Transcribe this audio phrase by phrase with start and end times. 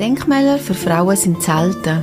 [0.00, 2.02] Denkmäler für Frauen sind selten.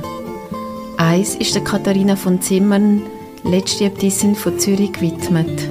[0.98, 3.02] Eins ist der Katharina von Zimmern,
[3.42, 5.68] letzte Äbtissin von Zürich, gewidmet.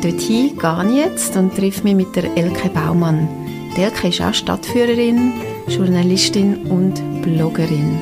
[0.00, 3.28] Dorthin gehe ich jetzt und treffe mich mit der Elke Baumann.
[3.76, 5.34] Die Elke ist auch Stadtführerin,
[5.68, 7.98] Journalistin und Bloggerin.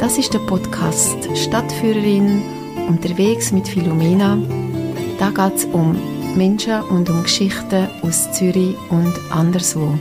[0.00, 2.40] Das ist der Podcast Stadtführerin
[2.88, 4.38] unterwegs mit Philomena.
[5.18, 5.94] Da geht es um
[6.34, 9.92] Menschen und um Geschichten aus Zürich und anderswo.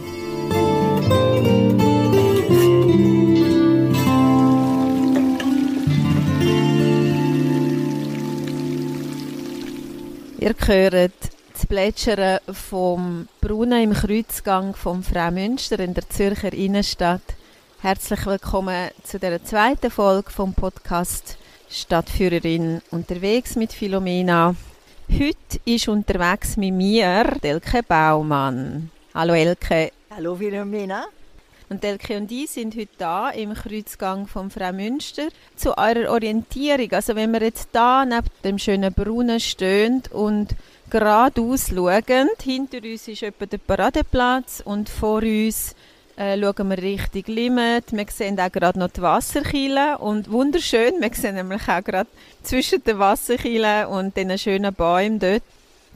[10.48, 11.12] Ihr hört
[11.52, 17.36] das Plätschern vom Brunnen im Kreuzgang vom Frau Münster in der Zürcher Innenstadt.
[17.82, 21.38] Herzlich willkommen zu der zweiten Folge vom Podcast
[21.70, 24.56] Stadtführerin unterwegs mit Philomena.
[25.12, 28.90] Heute ist unterwegs mit mir Elke Baumann.
[29.14, 29.92] Hallo Elke.
[30.16, 31.08] Hallo Philomena.
[31.70, 36.94] Und Elke und ich sind heute da im Kreuzgang von Frau Münster zu eurer Orientierung.
[36.94, 40.56] Also wenn wir jetzt da neben dem schönen Brunnen stehen und
[40.90, 45.76] geradeaus schauen, hinter uns ist etwa der Paradeplatz und vor uns
[46.16, 47.92] äh, schauen wir Richtung Limit.
[47.92, 52.10] Wir sehen auch gerade noch die Wasserkille und wunderschön, wir sehen nämlich auch gerade
[52.44, 55.44] zwischen den Wasserkille und den schönen Bäumen dort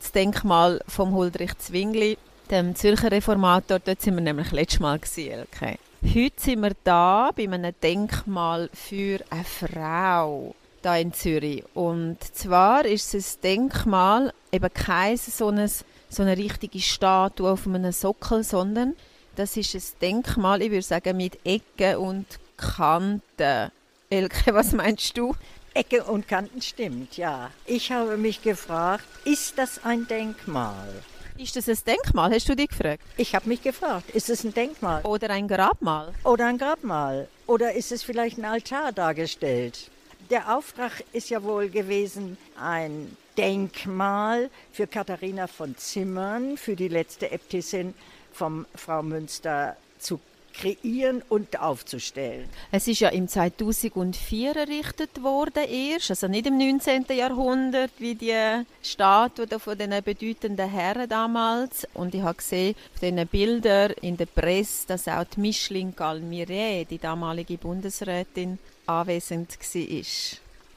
[0.02, 2.18] das Denkmal vom Huldrych Zwingli,
[2.52, 3.80] dem Zürcher Reformator.
[3.80, 5.78] Dort sind wir nämlich letztes Mal gewesen, okay.
[6.04, 11.64] Heute sind wir da bei einem Denkmal für eine Frau da in Zürich.
[11.74, 17.68] Und zwar ist es ein Denkmal, eben kein so eine, so eine richtige Statue auf
[17.68, 18.96] einem Sockel, sondern
[19.36, 22.26] das ist ein Denkmal, ich würde sagen, mit Ecken und
[22.58, 23.72] Kanten.
[24.10, 25.36] Elke, was meinst du?
[25.74, 27.52] Ecken und Kanten stimmt, ja.
[27.66, 31.04] Ich habe mich gefragt, ist das ein Denkmal?
[31.42, 32.32] Ist das ein Denkmal?
[32.32, 33.02] Hast du dich gefragt?
[33.18, 35.02] Ich habe mich gefragt, ist es ein Denkmal?
[35.02, 36.14] Oder ein Grabmal?
[36.24, 37.28] Oder ein Grabmal?
[37.48, 39.90] Oder ist es vielleicht ein Altar dargestellt?
[40.30, 47.32] Der Auftrag ist ja wohl gewesen, ein Denkmal für Katharina von Zimmern, für die letzte
[47.32, 47.96] Äbtissin
[48.32, 50.20] vom Frau Münster zu
[50.54, 52.48] kreieren und aufzustellen.
[52.72, 57.06] Es ist ja im 2004 errichtet worden erst, also nicht im 19.
[57.10, 61.88] Jahrhundert wie die Statue von den bedeutenden Herren damals.
[61.94, 66.86] Und ich habe gesehen auf diesen Bildern in der Presse, dass auch die Micheline Galmire,
[66.90, 70.06] die damalige Bundesrätin, anwesend war.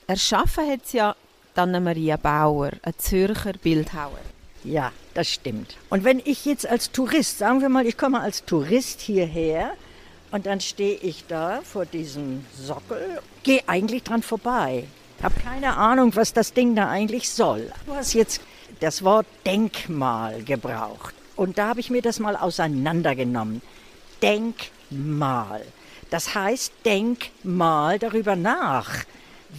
[0.06, 1.16] Erschaffen hat es ja
[1.54, 4.33] Anna-Maria Bauer, eine Zürcher Bildhauer.
[4.64, 5.76] Ja, das stimmt.
[5.90, 9.72] Und wenn ich jetzt als Tourist, sagen wir mal, ich komme als Tourist hierher
[10.30, 14.84] und dann stehe ich da vor diesem Sockel, gehe eigentlich dran vorbei.
[15.22, 17.70] Habe keine Ahnung, was das Ding da eigentlich soll.
[17.86, 18.40] Du hast jetzt
[18.80, 21.14] das Wort Denkmal gebraucht.
[21.36, 23.60] Und da habe ich mir das mal auseinandergenommen.
[24.22, 25.62] Denkmal.
[26.10, 29.04] Das heißt, denk mal darüber nach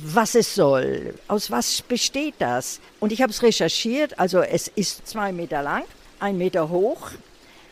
[0.04, 2.80] was es soll, aus was besteht das.
[3.00, 5.84] Und ich habe es recherchiert, also es ist zwei Meter lang,
[6.20, 7.12] ein Meter hoch,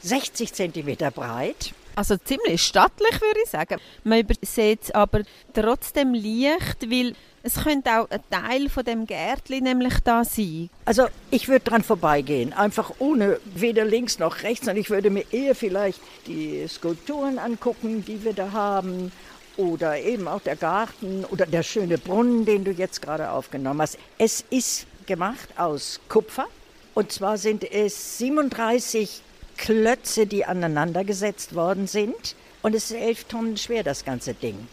[0.02, 1.74] 60 Zentimeter breit.
[1.96, 3.80] Also ziemlich stattlich, würde ich sagen.
[4.04, 5.22] Man übersieht es aber
[5.54, 7.14] trotzdem leicht, weil
[7.44, 10.70] es könnte auch ein Teil von dem Gärtli nämlich da sein.
[10.86, 15.26] Also ich würde dran vorbeigehen, einfach ohne weder links noch rechts, sondern ich würde mir
[15.32, 19.12] eher vielleicht die Skulpturen angucken, die wir da haben
[19.58, 23.98] oder eben auch der Garten oder der schöne Brunnen, den du jetzt gerade aufgenommen hast.
[24.18, 26.48] Es ist gemacht aus Kupfer
[26.94, 29.22] und zwar sind es 37
[29.58, 34.68] Klötze, die aneinandergesetzt worden sind und es ist elf Tonnen schwer, das ganze Ding.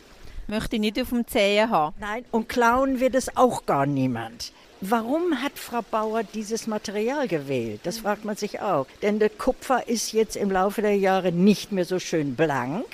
[0.46, 1.94] Möchte ich nicht auf dem Zehen haben.
[2.00, 4.52] Nein, und klauen wird es auch gar niemand.
[4.80, 7.80] Warum hat Frau Bauer dieses Material gewählt?
[7.82, 8.86] Das fragt man sich auch.
[9.02, 12.86] Denn der Kupfer ist jetzt im Laufe der Jahre nicht mehr so schön blank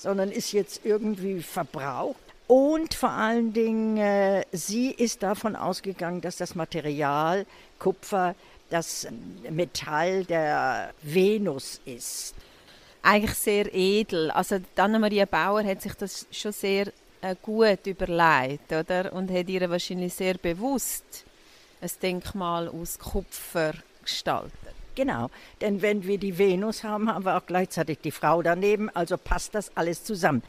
[0.00, 2.16] sondern ist jetzt irgendwie verbraucht.
[2.46, 7.46] Und vor allen Dingen, äh, sie ist davon ausgegangen, dass das Material
[7.78, 8.34] Kupfer
[8.70, 9.06] das
[9.48, 12.34] Metall der Venus ist.
[13.02, 14.30] Eigentlich sehr edel.
[14.30, 16.88] Also Anna-Maria Bauer hat sich das schon sehr
[17.20, 19.12] äh, gut überlegt, oder?
[19.12, 21.24] Und hat ihr wahrscheinlich sehr bewusst
[21.80, 24.79] ein Denkmal aus Kupfer gestaltet.
[24.94, 29.16] Genau, denn wenn wir die Venus haben, haben wir auch gleichzeitig die Frau daneben, also
[29.16, 30.42] passt das alles zusammen.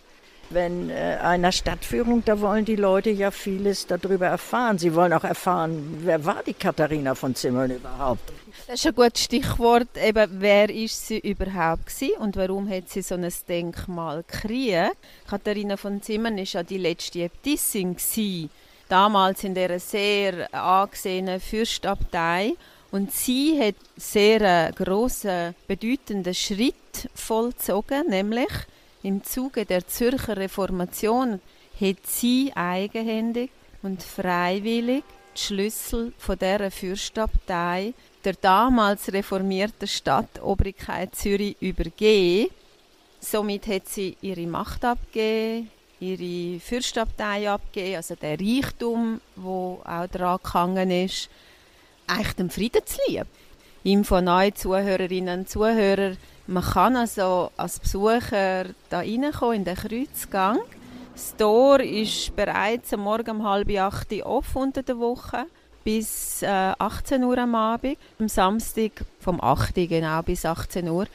[0.49, 4.77] Wenn äh, einer Stadtführung, da wollen die Leute ja vieles darüber erfahren.
[4.77, 8.33] Sie wollen auch erfahren, wer war die Katharina von Zimmern überhaupt?
[8.67, 9.87] Das ist ein gutes Stichwort.
[9.95, 14.97] Eben, wer ist sie überhaupt gewesen und warum hat sie so ein Denkmal gekriegt?
[15.29, 17.95] Katharina von Zimmern ist ja die letzte Äbtissin
[18.89, 22.55] damals in der sehr angesehenen Fürstabtei
[22.91, 28.51] und sie hat sehr äh, großen, bedeutenden Schritt vollzogen, nämlich
[29.03, 31.39] im Zuge der Zürcher Reformation
[31.79, 33.49] hat sie eigenhändig
[33.81, 35.03] und freiwillig
[35.35, 37.93] die Schlüssel von dieser Fürstabtei
[38.23, 42.51] der damals reformierten Stadtobrigkeit Zürich übergeben.
[43.19, 50.39] Somit hat sie ihre Macht abgegeben, ihre Fürstabtei abgegeben, also der Reichtum, wo auch daran
[50.43, 51.29] gegangen ist,
[52.07, 53.29] eigentlich dem Frieden zu lieben.
[53.83, 56.17] Ihm von neuen Zuhörerinnen und Zuhörern,
[56.47, 60.59] man kann also als Besucher da reinkommen in den Kreuzgang
[61.13, 65.45] das Tor ist bereits am Morgen um halb acht offen unter der Woche
[65.83, 67.97] bis äh, 18 Uhr am Abend.
[68.19, 71.05] Am Samstag vom 8 Uhr genau bis 18 Uhr.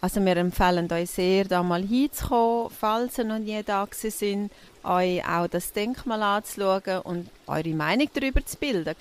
[0.00, 4.50] Also wir empfehlen euch sehr, da mal hinzukommen, falls ihr noch nie da sind,
[4.82, 8.94] euch auch das Denkmal anzuschauen und eure Meinung darüber zu bilden.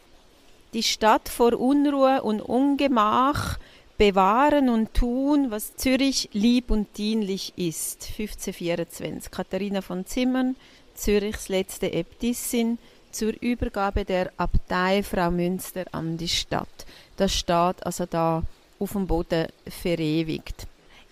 [0.74, 3.58] Die Stadt vor Unruhe und Ungemach
[3.98, 8.08] bewahren und tun, was Zürich lieb und dienlich ist.
[8.18, 9.32] 1524.
[9.32, 10.56] Katharina von Zimmern,
[10.94, 12.78] Zürichs letzte Äbtissin,
[13.12, 16.86] zur Übergabe der Abtei Frau Münster an die Stadt.
[17.18, 18.44] Das steht also da
[18.78, 20.68] auf dem Boden verewigt.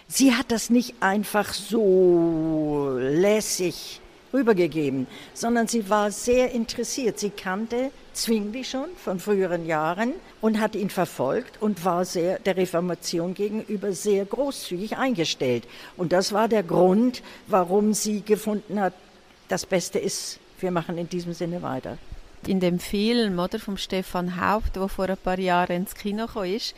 [0.08, 4.00] Sie hat das nicht einfach so lässig
[4.32, 7.20] rübergegeben, sondern sie war sehr interessiert.
[7.20, 12.58] Sie kannte Zwingli schon von früheren Jahren und hat ihn verfolgt und war sehr der
[12.58, 15.68] Reformation gegenüber sehr großzügig eingestellt.
[15.98, 18.94] Und das war der Grund, warum sie gefunden hat,
[19.48, 22.00] das Beste ist, wir machen in diesem Sinne weiter.
[22.48, 26.76] In dem Film oder, vom Stefan Haupt, der vor ein paar Jahren ins Kino ist,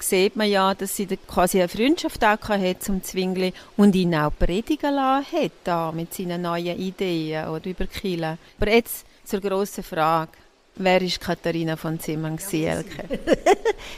[0.00, 4.32] sieht man ja, dass sie quasi eine Freundschaft auch hat zum Zwingli und ihn auch
[4.38, 8.24] predigen lassen hat da mit seinen neuen Ideen oder über Kiel.
[8.24, 10.30] Aber jetzt zur grossen Frage.
[10.80, 13.18] Wer ist Katharina von Zimmern, Elke?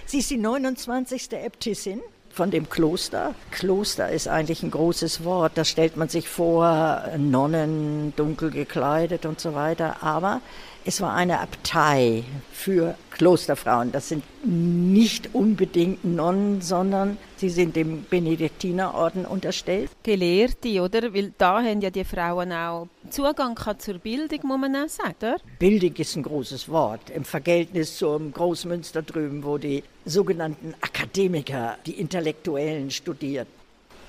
[0.07, 1.31] sie ist die 29.
[1.33, 2.01] Äbtissin
[2.31, 3.35] von dem Kloster.
[3.51, 5.53] Kloster ist eigentlich ein großes Wort.
[5.57, 10.03] Da stellt man sich vor, Nonnen, dunkel gekleidet und so weiter.
[10.03, 10.41] Aber
[10.85, 13.93] es war eine Abtei für Klosterfrauen.
[13.93, 19.91] Das sind nicht unbedingt Nonnen, sondern sie sind dem Benediktinerorden unterstellt.
[20.03, 21.13] Gelehrte, oder?
[21.15, 25.37] Weil da haben ja die Frauen auch Zugang zur Bildung, muss man auch sagen, oder?
[25.59, 32.01] Bildung ist ein großes Wort im Verhältnis zum Großmünster drüben, wo die sogenannten Akademiker, die
[32.01, 33.49] Intellektuellen studiert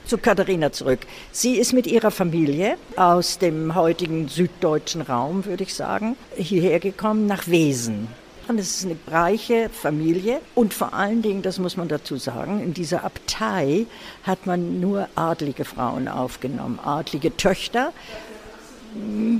[0.05, 0.99] zu Katharina zurück.
[1.31, 7.27] Sie ist mit ihrer Familie aus dem heutigen süddeutschen Raum, würde ich sagen, hierher gekommen
[7.27, 8.07] nach Wesen.
[8.47, 12.61] Und es ist eine reiche Familie und vor allen Dingen, das muss man dazu sagen,
[12.61, 13.85] in dieser Abtei
[14.23, 17.93] hat man nur adlige Frauen aufgenommen, adlige Töchter,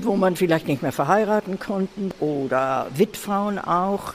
[0.01, 4.13] wo man vielleicht nicht mehr verheiraten konnte oder Witfrauen auch.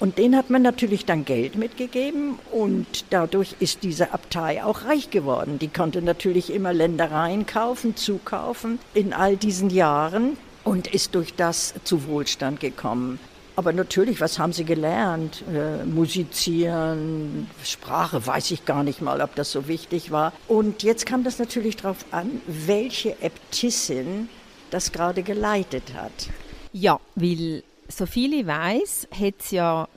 [0.00, 5.10] Und denen hat man natürlich dann Geld mitgegeben und dadurch ist diese Abtei auch reich
[5.10, 5.58] geworden.
[5.58, 11.74] Die konnte natürlich immer Ländereien kaufen, zukaufen in all diesen Jahren und ist durch das
[11.82, 13.18] zu Wohlstand gekommen.
[13.56, 15.42] Aber natürlich, was haben sie gelernt?
[15.52, 20.32] Äh, musizieren, Sprache, weiß ich gar nicht mal, ob das so wichtig war.
[20.46, 24.28] Und jetzt kam das natürlich darauf an, welche Äbtissin
[24.70, 26.28] das gerade geleitet hat.
[26.72, 29.88] Ja, weil so viel ich weiß, hat es ja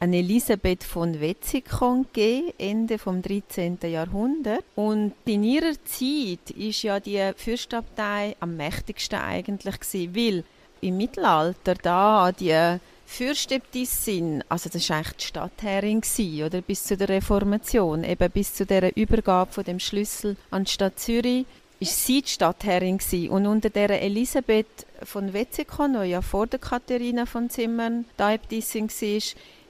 [0.00, 3.78] eine Elisabeth von Wetzikon gegeben, Ende vom 13.
[3.82, 4.64] Jahrhundert.
[4.76, 10.44] Und in ihrer Zeit ist ja die Fürstabtei am mächtigsten eigentlich gewesen, weil
[10.80, 16.96] im Mittelalter da die Fürsttäbtissin, also das war eigentlich die Stadtherrin gewesen, oder bis zu
[16.96, 21.46] der Reformation, eben bis zu der Übergabe von dem Schlüssel an die Stadt Zürich,
[21.80, 23.30] ist sie die Stadtherrin gewesen.
[23.30, 24.66] und unter der Elisabeth
[25.02, 29.22] von Wetzikon, die ja vor der Katharina von Zimmern da Äbtissin war,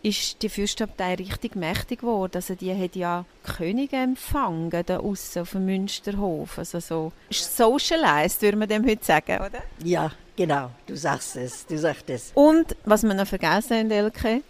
[0.03, 2.33] ist die Fürstabtei richtig mächtig geworden.
[2.37, 6.59] Also die hat ja Könige empfangen, da außen auf dem Münsterhof.
[6.59, 9.63] Also so socialized, würde man dem heute sagen, oder?
[9.83, 10.71] Ja, genau.
[10.87, 12.31] Du sagst es, du sagst es.
[12.35, 14.43] Und, was wir noch vergessen haben, Elke,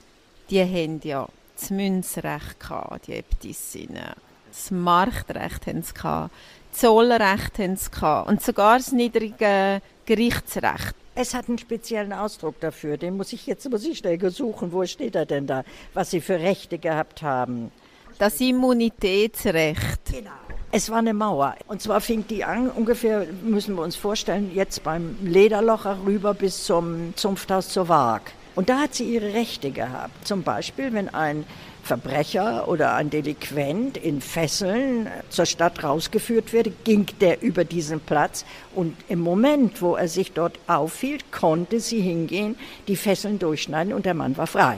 [0.50, 4.12] die haben ja das Münzrecht gehabt, die Äbtissinnen.
[4.50, 6.35] Das Marktrecht haben sie gehabt.
[6.72, 8.28] Zollrecht haben sie gehabt.
[8.28, 10.94] Und sogar das niedrige Gerichtsrecht.
[11.14, 12.96] Es hat einen speziellen Ausdruck dafür.
[12.96, 14.72] Den muss ich jetzt muss ich schnell suchen.
[14.72, 15.64] Wo steht er denn da?
[15.92, 17.72] Was sie für Rechte gehabt haben.
[18.18, 20.04] Das Immunitätsrecht.
[20.10, 20.30] Genau.
[20.70, 21.56] Es war eine Mauer.
[21.66, 26.64] Und zwar fing die an, ungefähr, müssen wir uns vorstellen, jetzt beim Lederloch rüber bis
[26.64, 28.32] zum Zunfthaus zur Waag.
[28.54, 30.26] Und da hat sie ihre Rechte gehabt.
[30.26, 31.46] Zum Beispiel, wenn ein
[31.88, 38.45] Verbrecher oder ein Delinquent in Fesseln zur Stadt rausgeführt wird, ging der über diesen Platz
[38.75, 42.57] und im Moment, wo er sich dort aufhielt, konnte sie hingehen,
[42.88, 44.76] die Fesseln durchschneiden und der Mann war frei.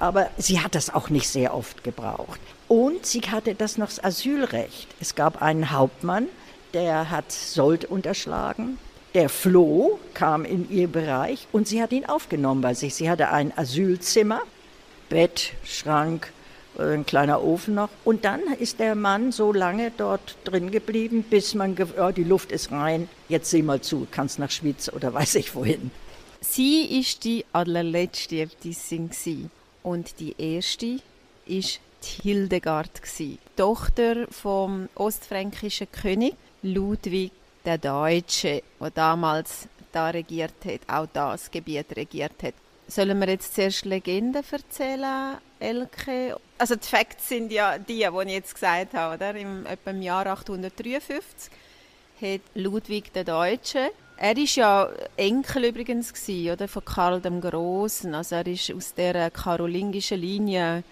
[0.00, 2.40] Aber sie hat das auch nicht sehr oft gebraucht.
[2.66, 4.88] Und sie hatte das noch das Asylrecht.
[5.00, 6.26] Es gab einen Hauptmann,
[6.74, 8.78] der hat Sold unterschlagen.
[9.14, 12.96] Der floh, kam in ihr Bereich und sie hat ihn aufgenommen bei sich.
[12.96, 14.40] Sie hatte ein Asylzimmer,
[15.08, 16.32] Bett, Schrank,
[16.78, 17.88] ein kleiner Ofen noch.
[18.04, 22.52] Und dann ist der Mann so lange dort drin geblieben, bis man, oh, die Luft
[22.52, 25.90] ist rein, jetzt sieh mal zu, kannst nach Schwyz oder weiß ich wohin.
[26.40, 29.50] Sie ist die allerletzte Äbtissin
[29.82, 30.98] und die erste
[31.46, 31.80] ist
[32.22, 33.02] Hildegard
[33.56, 37.32] Tochter vom ostfränkischen König Ludwig
[37.64, 42.54] der Deutsche, der damals da regiert hat, auch das Gebiet regiert hat.
[42.88, 46.36] Sollen wir jetzt zuerst Legenden erzählen, Elke?
[46.56, 49.34] Also die Facts sind ja die, die ich jetzt gesagt habe, oder?
[49.34, 51.50] Im, etwa im Jahr 853
[52.20, 53.90] hat Ludwig der Deutsche
[54.20, 58.12] er ist ja Enkel übrigens gewesen, oder von Karl dem Großen.
[58.14, 60.82] Also er ist aus der karolingischen Linie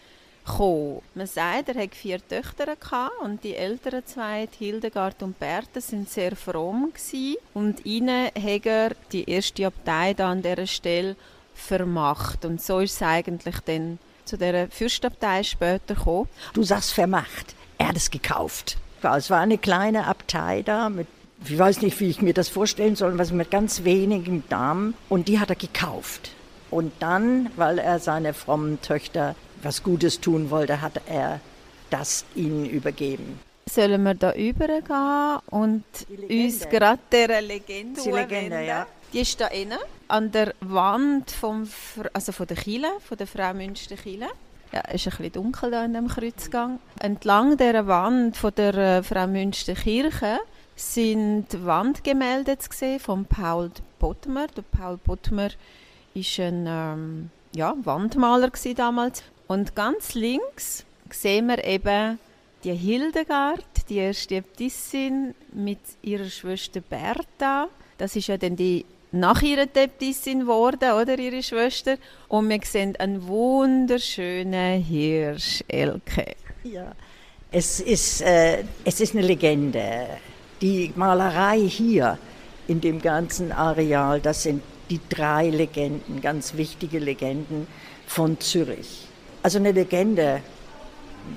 [0.46, 1.02] gekommen.
[1.14, 2.76] Man sagt, er hatte vier Töchter
[3.24, 7.36] und die älteren zwei, Hildegard und Bertha, sind sehr fromm gewesen.
[7.52, 11.16] und ihnen hat er die erste Abtei an dieser Stelle
[11.56, 12.44] vermacht.
[12.44, 16.28] Und so ist es eigentlich dann zu der Fürstabtei später gekommen.
[16.52, 17.54] Du sagst vermacht.
[17.78, 18.76] Er hat es gekauft.
[19.02, 21.06] Es war eine kleine Abtei da mit
[21.44, 24.94] ich weiß nicht, wie ich mir das vorstellen soll, was mit ganz wenigen Damen.
[25.08, 26.30] Und die hat er gekauft.
[26.70, 31.40] Und dann, weil er seine frommen Töchter was Gutes tun wollte, hat er
[31.90, 33.38] das ihnen übergeben.
[33.68, 35.84] Sollen wir da übergehen und
[36.28, 38.86] uns gerade der Legende Die Legende, ja.
[39.16, 41.66] Die ist da innen, an der Wand vom,
[42.12, 44.28] also von der Kille, von der Frau Münster Kille.
[44.72, 46.80] Ja, es ist ein bisschen dunkel da in dem Kreuzgang.
[47.00, 50.40] Entlang der Wand von der äh, Frau Münster Kirche
[50.74, 54.48] sind Wandgemälde zu sehen von Paul Bottmer.
[54.48, 55.48] Der Paul Bottmer
[56.12, 59.22] ist ein ähm, ja, Wandmaler damals.
[59.46, 62.18] Und ganz links sehen wir eben
[62.64, 67.68] die Hildegard, die erste Äbtissin mit ihrer Schwester Bertha.
[67.96, 71.96] Das ist ja dann die nach ihrer Äbtissin geworden, oder ihre Schwester.
[72.28, 76.34] Und wir sehen einen wunderschönen Hirsch, Elke.
[76.64, 76.92] Ja,
[77.50, 80.08] es ist, äh, es ist eine Legende.
[80.60, 82.18] Die Malerei hier
[82.66, 87.66] in dem ganzen Areal, das sind die drei Legenden, ganz wichtige Legenden
[88.06, 89.06] von Zürich.
[89.42, 90.40] Also eine Legende,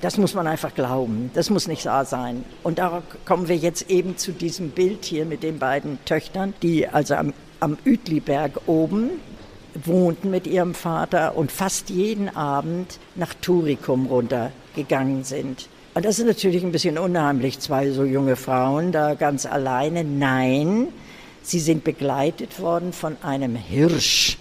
[0.00, 2.44] das muss man einfach glauben, das muss nicht wahr sein.
[2.62, 6.88] Und da kommen wir jetzt eben zu diesem Bild hier mit den beiden Töchtern, die
[6.88, 9.10] also am, am Uetliberg oben
[9.84, 15.68] wohnten mit ihrem Vater und fast jeden Abend nach Turicum runtergegangen sind.
[15.94, 20.04] Und das ist natürlich ein bisschen unheimlich, zwei so junge Frauen da ganz alleine.
[20.04, 20.88] Nein,
[21.42, 24.38] sie sind begleitet worden von einem Hirsch.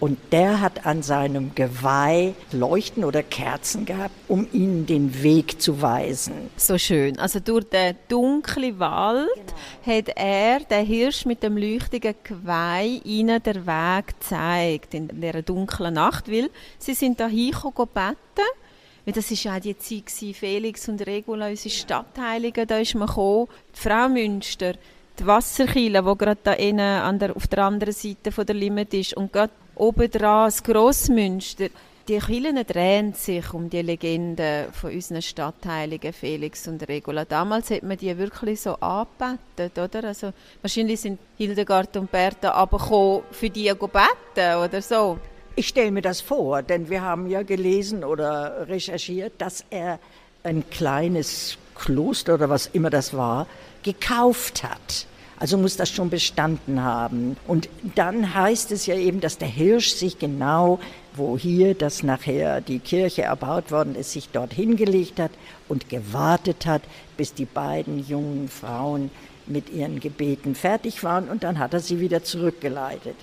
[0.00, 5.82] Und der hat an seinem Geweih Leuchten oder Kerzen gehabt, um ihnen den Weg zu
[5.82, 6.32] weisen.
[6.56, 7.18] So schön.
[7.18, 9.28] Also durch den dunklen Wald
[9.84, 9.98] genau.
[9.98, 15.92] hat er, der Hirsch mit dem leuchtigen Geweih, ihnen den Weg gezeigt in dieser dunklen
[15.92, 18.48] Nacht, weil sie sind da hingekommen beten
[19.04, 22.94] weil das war ja auch die Zeit gewesen, Felix und Regula, unsere Stadtheiligen, da ist
[22.94, 23.48] man gekommen.
[23.74, 24.74] Die Frau Münster,
[25.18, 28.94] die Wasserkille, die gerade da innen an der, auf der anderen Seite von der Limit
[28.94, 31.68] ist und gerade oben dran das Grossmünster.
[32.06, 37.24] Die Kirchen drehen sich um die Legende von unseren Stadtheiligen Felix und Regula.
[37.24, 40.08] Damals hat man die wirklich so angebetet, oder?
[40.08, 45.18] Also, wahrscheinlich sind Hildegard und Bertha aber für die beten oder so.
[45.56, 49.98] Ich stelle mir das vor, denn wir haben ja gelesen oder recherchiert, dass er
[50.42, 53.46] ein kleines Kloster oder was immer das war,
[53.82, 55.06] gekauft hat.
[55.40, 57.38] Also muss das schon bestanden haben.
[57.48, 60.78] Und dann heißt es ja eben, dass der Hirsch sich genau,
[61.14, 65.30] wo hier das nachher die Kirche erbaut worden ist, sich dort hingelegt hat
[65.66, 66.82] und gewartet hat,
[67.16, 69.10] bis die beiden jungen Frauen
[69.46, 73.16] mit ihren Gebeten fertig waren und dann hat er sie wieder zurückgeleitet.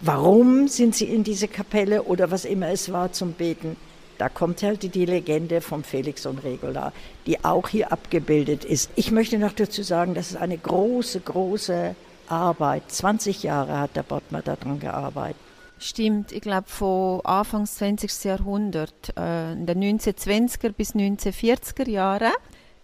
[0.00, 3.76] Warum sind sie in diese Kapelle oder was immer es war zum Beten?
[4.20, 6.92] Da kommt halt die Legende vom Felix und Regula,
[7.26, 8.90] die auch hier abgebildet ist.
[8.94, 11.94] Ich möchte noch dazu sagen, das ist eine große, große
[12.28, 12.82] Arbeit.
[12.88, 15.40] 20 Jahre hat der Bottmer daran gearbeitet.
[15.78, 18.24] Stimmt, ich glaube von Anfang des 20.
[18.24, 22.32] Jahrhunderts, äh, in den 1920er bis 1940er Jahren.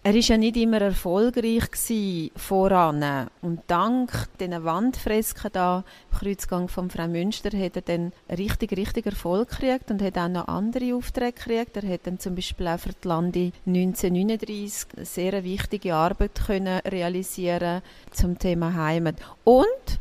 [0.07, 3.27] Er war ja nicht immer erfolgreich voran.
[3.41, 5.83] Und dank diesen Wandfresken da
[6.13, 10.29] im Kreuzgang von Frau Münster hat er dann richtig, richtig Erfolg gekriegt und hat auch
[10.29, 11.75] noch andere Aufträge gekriegt.
[11.75, 16.79] Er hat dann zum Beispiel auch für die Lande 1939 eine sehr wichtige Arbeit können
[16.85, 19.15] realisieren zum Thema Heimat.
[19.43, 19.99] Und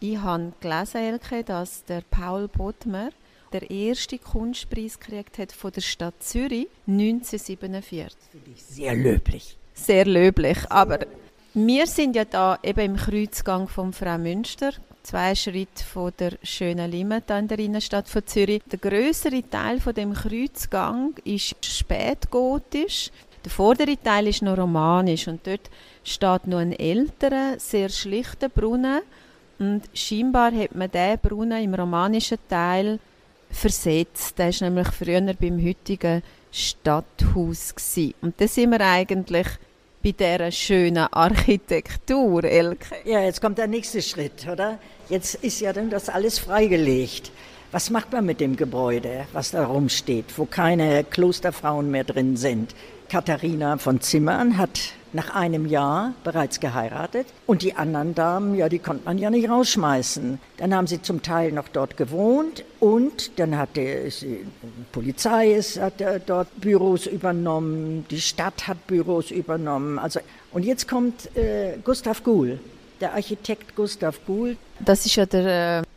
[0.00, 3.10] ich habe gelesen, Elke, dass der Paul Bottmer
[3.54, 8.18] der erste Kunstpreis gekriegt hat von der Stadt Zürich 1947.
[8.30, 9.56] Finde ich sehr löblich.
[9.72, 10.98] Sehr löblich, aber
[11.54, 14.72] wir sind ja da eben im Kreuzgang vom Frau Münster,
[15.04, 18.60] zwei Schritte von der schönen Limata in der Innenstadt von Zürich.
[18.72, 23.10] Der größere Teil von dem Kreuzgang ist spätgotisch.
[23.44, 25.70] Der vordere Teil ist noch romanisch und dort
[26.02, 29.02] steht noch ein älterer, sehr schlichter Brunnen
[29.58, 32.98] und scheinbar hat man diesen Brunnen im romanischen Teil
[33.54, 34.38] versetzt.
[34.38, 37.74] Der war nämlich früher beim heutigen Stadthaus.
[37.74, 38.14] Gewesen.
[38.20, 39.46] Und da sind wir eigentlich
[40.02, 42.96] bei dieser schönen Architektur, Elke.
[43.04, 44.78] Ja, jetzt kommt der nächste Schritt, oder?
[45.08, 47.30] Jetzt ist ja dann das alles freigelegt.
[47.72, 52.74] Was macht man mit dem Gebäude, was da rumsteht, wo keine Klosterfrauen mehr drin sind?
[53.08, 58.80] Katharina von Zimmern hat nach einem Jahr bereits geheiratet und die anderen Damen, ja, die
[58.80, 60.40] konnte man ja nicht rausschmeißen.
[60.56, 64.10] Dann haben sie zum Teil noch dort gewohnt und dann hat die,
[64.90, 65.94] Polizei hat
[66.26, 69.98] dort Büros übernommen, die Stadt hat Büros übernommen.
[69.98, 70.20] Also
[70.52, 72.58] und jetzt kommt äh, Gustav Guhl,
[73.00, 74.56] der Architekt Gustav Guhl.
[74.80, 75.93] Das ist ja der äh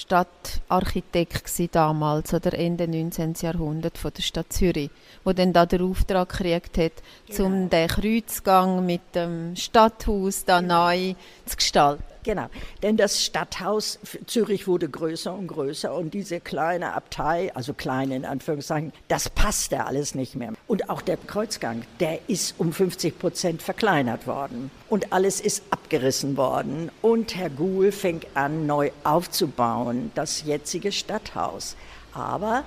[0.00, 3.34] Stadtarchitekt damals oder Ende 19.
[3.40, 4.90] Jahrhundert von der Stadt Zürich,
[5.24, 6.92] wo dann da den Auftrag gekriegt hat,
[7.26, 7.44] genau.
[7.44, 10.86] um den Kreuzgang mit dem Stadthaus da genau.
[10.86, 11.14] neu
[11.44, 12.02] zu gestalten.
[12.22, 12.46] Genau,
[12.82, 18.24] denn das Stadthaus Zürich wurde größer und größer und diese kleine Abtei, also kleine in
[18.26, 20.52] Anführungszeichen, das passte alles nicht mehr.
[20.66, 26.36] Und auch der Kreuzgang, der ist um 50 Prozent verkleinert worden und alles ist abgerissen
[26.36, 26.90] worden.
[27.00, 31.74] Und Herr Guhl fängt an, neu aufzubauen, das jetzige Stadthaus.
[32.12, 32.64] Aber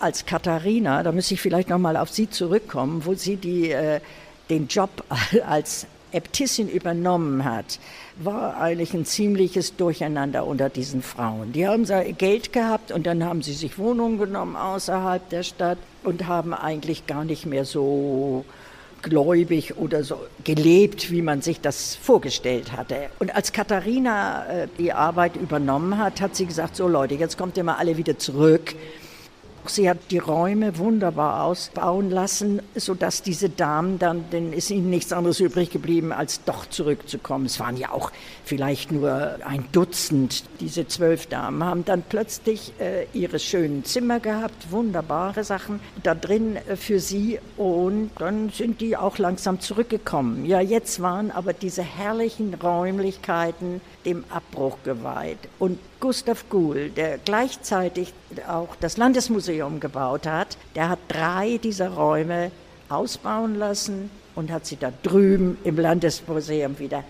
[0.00, 4.00] als Katharina, da muss ich vielleicht nochmal auf Sie zurückkommen, wo sie die, äh,
[4.48, 4.90] den Job
[5.46, 7.78] als Äbtissin übernommen hat,
[8.16, 11.52] war eigentlich ein ziemliches Durcheinander unter diesen Frauen.
[11.52, 11.86] Die haben
[12.18, 17.06] Geld gehabt und dann haben sie sich Wohnungen genommen außerhalb der Stadt und haben eigentlich
[17.06, 18.44] gar nicht mehr so
[19.02, 23.08] gläubig oder so gelebt, wie man sich das vorgestellt hatte.
[23.18, 27.56] Und als Katharina äh, die Arbeit übernommen hat, hat sie gesagt, so Leute, jetzt kommt
[27.56, 28.74] ihr mal alle wieder zurück
[29.68, 35.12] Sie hat die Räume wunderbar ausbauen lassen, sodass diese Damen dann, denn ist ihnen nichts
[35.12, 37.46] anderes übrig geblieben, als doch zurückzukommen.
[37.46, 38.10] Es waren ja auch
[38.44, 40.44] vielleicht nur ein Dutzend.
[40.60, 46.56] Diese zwölf Damen haben dann plötzlich äh, ihre schönen Zimmer gehabt, wunderbare Sachen da drin
[46.56, 50.46] äh, für sie und dann sind die auch langsam zurückgekommen.
[50.46, 55.38] Ja, jetzt waren aber diese herrlichen Räumlichkeiten dem Abbruch geweiht.
[55.58, 58.12] Und Gustav Guhl, der gleichzeitig
[58.48, 62.50] auch das Landesmuseum gebaut hat, der hat drei dieser Räume
[62.88, 67.04] ausbauen lassen und hat sie da drüben im Landesmuseum wieder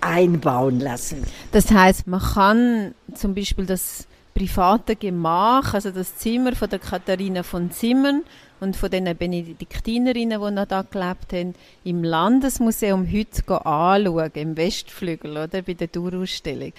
[0.00, 1.24] einbauen lassen.
[1.52, 7.42] Das heißt, man kann zum Beispiel das private Gemach, also das Zimmer von der Katharina
[7.42, 8.22] von Zimmern
[8.60, 15.32] und von den Benediktinerinnen, die noch da gelebt haben, im Landesmuseum heute anschauen, im Westflügel,
[15.32, 16.72] oder, bei der Dauerausstellung.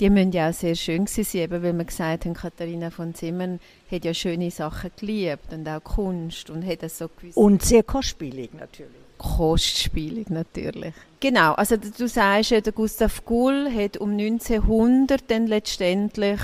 [0.00, 3.60] Die müssen ja auch sehr schön sein, eben, weil wir gesagt haben, Katharina von Zimmern
[3.90, 7.36] hat ja schöne Sachen geliebt und auch Kunst und hat das so gewusst.
[7.36, 9.04] Und sehr kostspielig natürlich.
[9.18, 10.94] Kostspielig natürlich.
[11.20, 16.40] Genau, also du sagst der Gustav Gull hat um 1900 dann letztendlich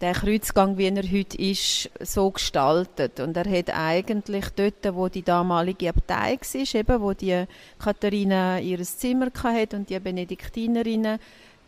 [0.00, 3.20] der Kreuzgang, wie er heute ist, so gestaltet.
[3.20, 7.44] Und er hat eigentlich dort, wo die damalige Abtei war, eben, wo die
[7.78, 11.18] Katharina ihr Zimmer hatte und die Benediktinerinnen,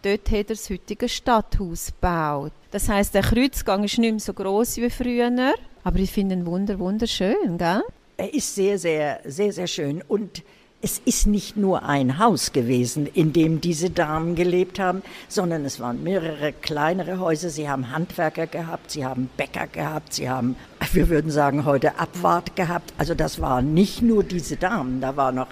[0.02, 2.52] dort hat er das heutige Stadthaus gebaut.
[2.70, 6.46] Das heißt, der Kreuzgang ist nicht mehr so groß wie früher, aber ich finde ihn
[6.46, 7.82] wunder wunderschön, gell?
[8.18, 10.42] Er ist sehr, sehr, sehr, sehr schön und
[10.80, 15.80] es ist nicht nur ein Haus gewesen, in dem diese Damen gelebt haben, sondern es
[15.80, 17.50] waren mehrere kleinere Häuser.
[17.50, 20.54] Sie haben Handwerker gehabt, sie haben Bäcker gehabt, sie haben,
[20.92, 22.92] wir würden sagen, heute Abwart gehabt.
[22.96, 25.48] Also das waren nicht nur diese Damen, da war noch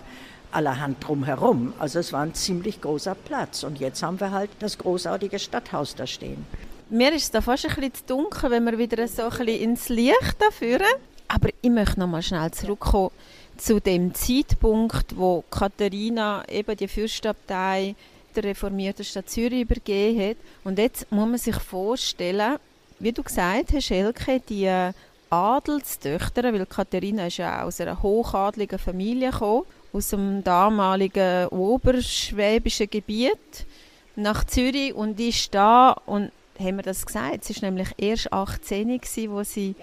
[0.52, 1.72] allerhand drumherum.
[1.80, 3.64] Also es war ein ziemlich großer Platz.
[3.64, 6.46] Und jetzt haben wir halt das großartige Stadthaus da stehen.
[6.88, 9.88] Mir ist da fast ein bisschen zu dunkel, wenn wir wieder so ein bisschen ins
[9.88, 10.86] Licht führen.
[11.26, 13.10] Aber ich möchte noch mal schnell zurückkommen
[13.56, 17.94] zu dem Zeitpunkt, wo Katharina eben die Fürstabtei
[18.34, 20.36] der reformierten Stadt Zürich übergeben hat.
[20.64, 22.58] Und jetzt muss man sich vorstellen,
[22.98, 24.90] wie du gesagt hast, Elke, die
[25.30, 33.66] Adelstöchter, weil Katharina ist ja aus einer hochadligen Familie gekommen, aus dem damaligen oberschwäbischen Gebiet
[34.14, 37.44] nach Zürich und ist da und haben wir das gesagt?
[37.44, 39.74] Sie war nämlich erst 18, gewesen, wo sie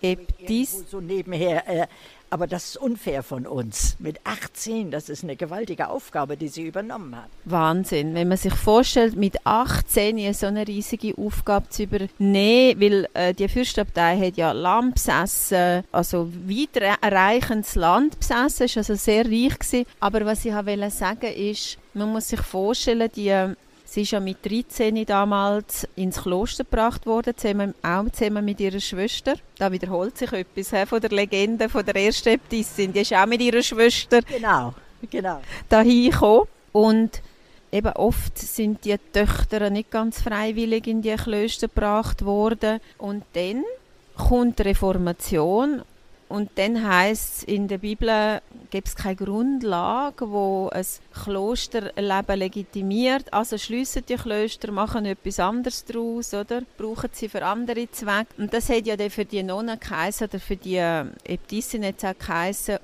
[0.00, 0.84] ja, Äbtis...
[0.90, 1.86] so nebenher äh,
[2.30, 3.96] Aber das ist unfair von uns.
[3.98, 7.28] Mit 18, das ist eine gewaltige Aufgabe, die sie übernommen hat.
[7.44, 13.34] Wahnsinn, wenn man sich vorstellt, mit 18 so eine riesige Aufgabe zu übernehmen, weil äh,
[13.34, 19.86] die Fürstabtei hat ja Land besessen, also weitreichendes Land besessen, ist also sehr reich gewesen.
[20.00, 23.54] Aber was ich wollte sagen ist, man muss sich vorstellen, die
[23.94, 28.80] Sie ist ja mit 13 damals ins Kloster gebracht worden, zusammen, auch zusammen mit ihrer
[28.80, 29.36] Schwester.
[29.56, 32.92] Da wiederholt sich etwas he, von der Legende von der ersten Äbtissin.
[32.92, 34.74] Die ist auch mit ihrer Schwester genau,
[35.08, 35.40] genau.
[35.68, 36.48] dahin gekommen.
[36.72, 37.22] Und
[37.70, 42.80] eben oft sind die Töchter nicht ganz freiwillig in die Klöster gebracht worden.
[42.98, 43.62] Und dann
[44.16, 45.82] kommt die Reformation
[46.28, 48.40] und dann heißt es in der Bibel,
[48.74, 50.84] gibt es keine Grundlage, wo ein
[51.22, 53.32] Klosterleben legitimiert.
[53.32, 56.62] Also schliessen die Klöster, machen etwas anderes daraus, oder?
[56.76, 58.34] Brauchen sie für andere Zwecke.
[58.36, 62.18] Und das hat ja dann für die Nonnen geheißen, oder für die Äbtissin jetzt auch
[62.18, 62.78] geheißen,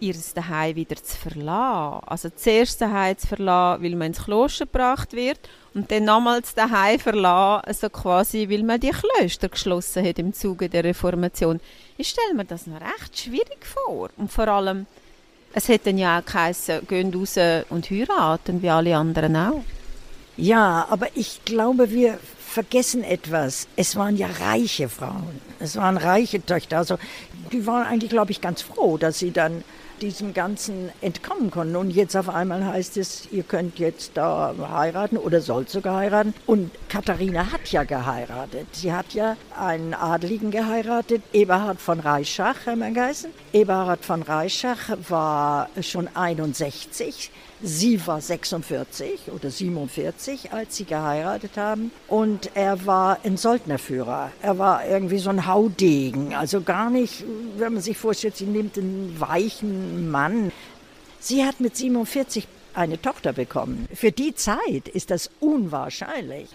[0.00, 2.06] ihr Daheim wieder zu verlassen.
[2.08, 5.40] Also zuerst daheim zu verlassen, weil man ins Kloster gebracht wird
[5.72, 10.68] und dann nochmals daheim verlassen, also quasi, weil man die Klöster geschlossen hat im Zuge
[10.68, 11.58] der Reformation.
[11.96, 14.10] Ich stelle mir das noch recht schwierig vor.
[14.18, 14.86] Und vor allem,
[15.52, 19.64] es hätte ja auch geheißen, gehen raus und heiraten, wie alle anderen auch.
[20.36, 22.18] Ja, aber ich glaube, wir
[22.52, 23.66] vergessen etwas.
[23.76, 25.40] Es waren ja reiche Frauen.
[25.58, 26.78] Es waren reiche Töchter.
[26.78, 26.98] Also
[27.52, 29.64] die waren eigentlich, glaube ich, ganz froh, dass sie dann
[30.00, 31.76] diesem Ganzen entkommen konnten.
[31.76, 36.34] Und jetzt auf einmal heißt es, ihr könnt jetzt da heiraten oder sollt sogar heiraten.
[36.46, 38.66] Und Katharina hat ja geheiratet.
[38.72, 43.30] Sie hat ja einen Adeligen geheiratet, Eberhard von Reischach, Herr Mengeisen.
[43.52, 47.30] Eberhard von Reischach war schon 61
[47.64, 51.92] Sie war 46 oder 47, als sie geheiratet haben.
[52.08, 54.32] Und er war ein Soldnerführer.
[54.42, 56.34] Er war irgendwie so ein Haudegen.
[56.34, 57.24] Also gar nicht,
[57.58, 60.50] wenn man sich vorstellt, sie nimmt einen weichen Mann.
[61.20, 63.86] Sie hat mit 47 eine Tochter bekommen.
[63.94, 66.48] Für die Zeit ist das unwahrscheinlich.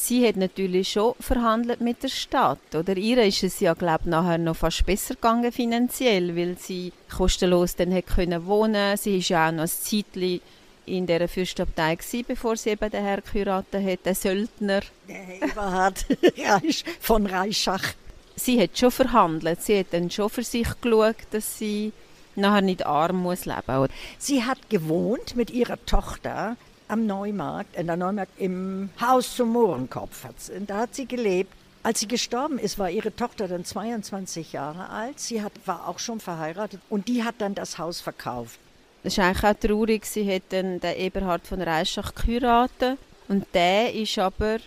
[0.00, 2.96] Sie hat natürlich schon verhandelt mit der Stadt, oder?
[2.96, 7.74] Ihr ist es ja, glaube ich, nachher noch fast besser gegangen finanziell, weil sie kostenlos
[7.74, 8.96] dann hat können wohnen.
[8.96, 10.40] Sie ist ja auch noch ein Zeitchen
[10.86, 14.82] in der Fürstabtei gewesen, bevor sie eben den Herr geheiratet hat, den Söldner.
[15.08, 16.06] Der Eberhard
[17.00, 17.94] von Reischach.
[18.36, 19.62] Sie hat schon verhandelt.
[19.62, 21.92] Sie hat dann schon für sich geschaut, dass sie
[22.36, 23.62] nachher nicht arm muss leben.
[23.66, 23.88] muss.
[24.16, 26.56] Sie hat gewohnt mit ihrer Tochter
[26.88, 30.26] am Neumarkt, in der Neumarkt im Haus zum Mohrenkopf.
[30.66, 31.52] Da hat sie gelebt.
[31.82, 35.20] Als sie gestorben ist, war ihre Tochter dann 22 Jahre alt.
[35.20, 38.58] Sie hat, war auch schon verheiratet und die hat dann das Haus verkauft.
[39.02, 40.04] Das ist eigentlich auch traurig.
[40.04, 42.98] Sie hat dann den Eberhard von Reischach geheiratet
[43.28, 44.58] und der ist aber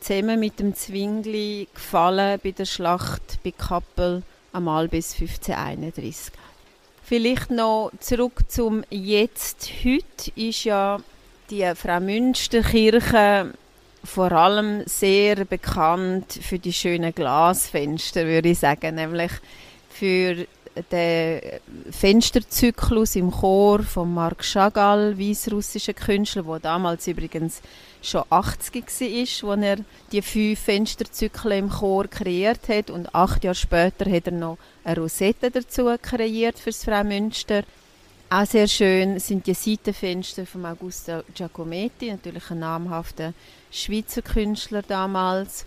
[0.00, 6.32] zusammen mit dem Zwingli gefallen bei der Schlacht bei Kappel einmal bis 1531.
[7.02, 9.68] Vielleicht noch zurück zum Jetzt.
[9.84, 11.00] Heute ist ja
[11.50, 13.52] die Frau Münsterkirche
[14.02, 19.32] vor allem sehr bekannt für die schönen Glasfenster, würde ich sagen, nämlich
[19.88, 20.46] für
[20.90, 21.40] den
[21.90, 27.62] Fensterzyklus im Chor von Marc Chagall, weißrussischer Künstler, der damals übrigens
[28.02, 28.84] schon 80
[29.42, 29.76] war, als er
[30.12, 34.96] die fünf Fensterzyklen im Chor kreiert hat und acht Jahre später hat er noch eine
[34.96, 37.62] Rosette dazu kreiert für das Frau Münster.
[38.36, 43.32] Auch sehr schön sind die Seitenfenster von Augusto Giacometti, natürlich ein namhafter
[43.70, 45.64] Schweizer Künstler damals.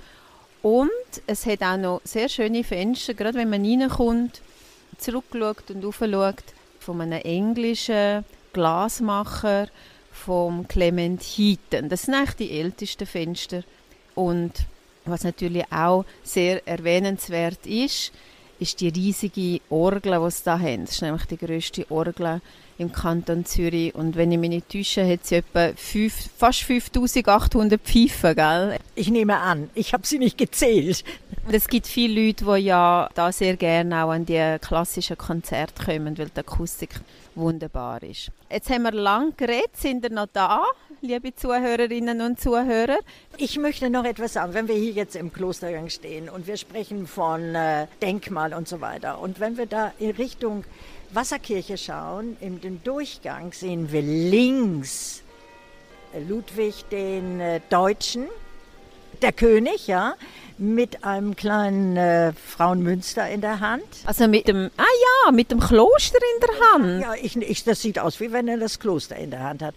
[0.62, 0.89] Und
[1.27, 4.41] es hat auch noch sehr schöne Fenster, gerade wenn man reinkommt,
[4.97, 6.43] zurückschaut und aufschaut,
[6.82, 9.69] von einem englischen Glasmacher,
[10.12, 11.88] vom Clement Heaton.
[11.88, 13.63] Das sind eigentlich die ältesten Fenster.
[14.13, 14.51] Und
[15.06, 18.12] was natürlich auch sehr erwähnenswert ist,
[18.59, 20.85] ist die riesige Orgel, die sie da haben.
[20.85, 22.41] Das ist nämlich die grösste Orgel
[22.77, 23.93] im Kanton Zürich.
[23.95, 28.77] Und wenn ich mich nicht täusche, hat sie etwa fünf, fast 5800 Pfeifen, gell?
[28.95, 31.03] Ich nehme an, ich habe sie nicht gezählt.
[31.49, 36.17] Es gibt viele Leute, die ja da sehr gerne auch an die klassischen Konzerte kommen,
[36.17, 36.99] weil die Akustik
[37.38, 38.32] wunderbar ist.
[38.50, 40.63] Jetzt haben wir lang geredet, sind wir noch da?
[41.02, 42.97] liebe Zuhörerinnen und Zuhörer.
[43.38, 47.08] Ich möchte noch etwas sagen, wenn wir hier jetzt im Klostergang stehen und wir sprechen
[47.08, 50.63] von äh, Denkmal und so weiter und wenn wir da in Richtung
[51.12, 55.21] Wasserkirche schauen, in den Durchgang sehen wir links
[56.28, 58.26] Ludwig den äh, Deutschen,
[59.21, 60.15] der König, ja,
[60.57, 63.83] mit einem kleinen äh, Frauenmünster in der Hand.
[64.05, 67.01] Also mit dem, ah ja, mit dem Kloster in der Hand.
[67.01, 69.75] Ja, ich, ich, das sieht aus, wie wenn er das Kloster in der Hand hat.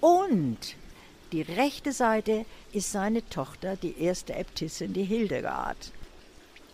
[0.00, 0.58] Und
[1.32, 5.92] die rechte Seite ist seine Tochter, die erste Äbtissin, die Hildegard.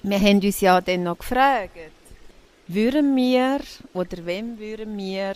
[0.02, 1.76] Wir haben uns ja dann noch gefragt,
[2.68, 3.60] würden wir
[3.92, 5.34] oder wem würden wir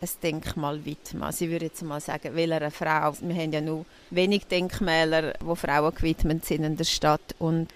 [0.00, 1.22] ein Denkmal widmen?
[1.22, 3.14] Also ich würde jetzt mal sagen, welcher Frau.
[3.20, 7.34] Wir haben ja nur wenig Denkmäler, wo Frauen gewidmet sind in der Stadt.
[7.38, 7.68] Und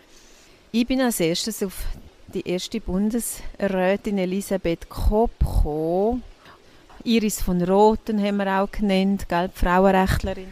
[0.72, 1.74] ich bin als erstes auf
[2.33, 6.22] die erste Bundesrätin Elisabeth Kopp gekommen.
[7.02, 10.48] Iris von Roten haben wir auch genannt, gell, Frauenrechtlerin.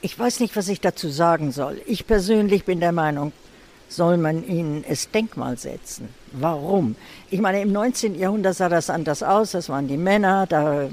[0.00, 1.80] Ich weiß nicht, was ich dazu sagen soll.
[1.86, 3.32] Ich persönlich bin der Meinung,
[3.88, 6.08] soll man ihnen es Denkmal setzen.
[6.32, 6.96] Warum?
[7.30, 8.18] Ich meine, im 19.
[8.18, 9.52] Jahrhundert sah das anders aus.
[9.52, 10.46] Das waren die Männer.
[10.46, 10.88] Da äh,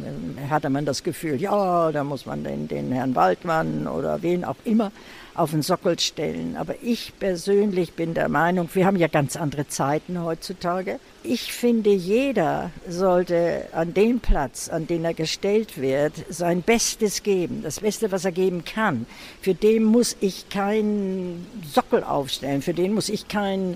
[0.50, 4.58] hatte man das Gefühl, ja, da muss man den, den Herrn Waldmann oder wen auch
[4.65, 4.91] immer
[5.36, 6.56] auf den Sockel stellen.
[6.58, 11.00] Aber ich persönlich bin der Meinung, wir haben ja ganz andere Zeiten heutzutage.
[11.24, 17.62] Ich finde, jeder sollte an dem Platz, an den er gestellt wird, sein Bestes geben,
[17.63, 19.06] das Beste, was er geben kann.
[19.41, 23.76] Für den muss ich keinen Sockel aufstellen, für den muss ich kein äh,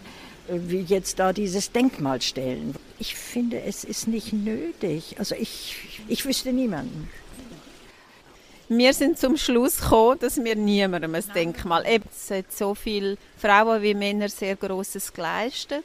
[0.51, 2.75] wie jetzt da dieses Denkmal stellen.
[2.99, 5.15] Ich finde, es ist nicht nötig.
[5.17, 5.75] Also ich,
[6.07, 7.09] ich wüsste niemanden.
[8.67, 11.87] Wir sind zum Schluss gekommen, dass wir niemandem ein Denkmal.
[11.87, 15.83] Eben, es hat so viele Frauen wie Männer sehr Grosses geleistet.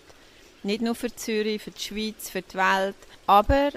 [0.63, 2.97] Nicht nur für Zürich, für die Schweiz, für die Welt.
[3.27, 3.71] Aber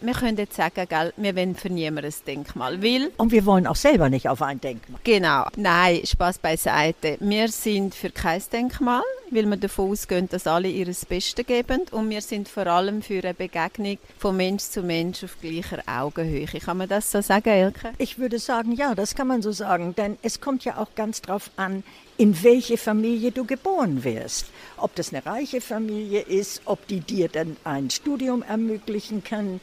[0.00, 2.82] wir können jetzt sagen, gell, wir wollen für niemanden ein Denkmal.
[2.82, 5.00] Weil, Und wir wollen auch selber nicht auf ein Denkmal.
[5.04, 7.16] genau, nein, Spaß beiseite.
[7.20, 11.82] Wir sind für kein Denkmal, weil wir davon ausgehen, dass alle ihr Bestes geben.
[11.90, 16.46] Und wir sind vor allem für eine Begegnung von Mensch zu Mensch auf gleicher Augenhöhe.
[16.46, 17.92] Kann man das so sagen, Elke?
[17.98, 21.20] Ich würde sagen, ja, das kann man so sagen, denn es kommt ja auch ganz
[21.20, 21.82] drauf an,
[22.16, 24.46] in welche Familie du geboren wirst.
[24.76, 29.60] Ob das eine reiche Familie ist, ob die dir dann ein Studium ermöglichen kann.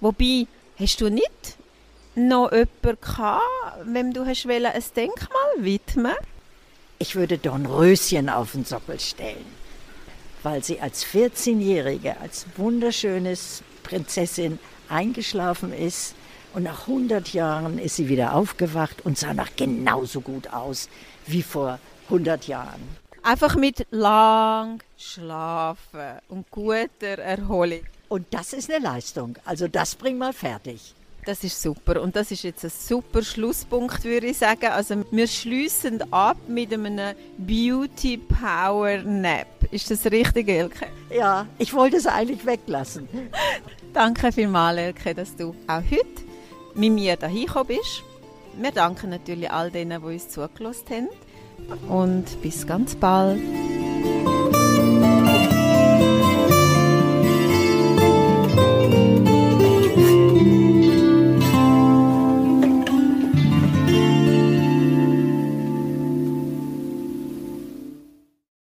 [0.00, 0.46] Wobei,
[0.78, 1.56] hast du nicht
[2.14, 3.42] noch jemanden gehabt,
[3.84, 6.14] wem du hast ein Denkmal widmen
[7.02, 9.44] Ich würde Dornröschen auf den Sockel stellen,
[10.44, 16.14] weil sie als 14-Jährige, als wunderschönes Prinzessin eingeschlafen ist
[16.54, 20.88] und nach 100 Jahren ist sie wieder aufgewacht und sah noch genauso gut aus
[21.26, 22.80] wie vor 100 Jahren.
[23.24, 27.80] Einfach mit lang schlafen und guter Erholung.
[28.10, 29.34] Und das ist eine Leistung.
[29.44, 30.94] Also das bring mal fertig.
[31.24, 32.02] Das ist super.
[32.02, 34.66] Und das ist jetzt ein super Schlusspunkt, würde ich sagen.
[34.66, 39.46] Also wir schließen ab mit einem Beauty Power Nap.
[39.70, 40.86] Ist das richtig, Elke?
[41.14, 43.08] Ja, ich wollte es eigentlich weglassen.
[43.92, 46.22] Danke vielmals, Elke, dass du auch heute
[46.74, 48.02] mit mir dahin gekommen bist.
[48.60, 51.88] Wir danken natürlich all denen, die uns zugelassen haben.
[51.88, 53.40] Und bis ganz bald.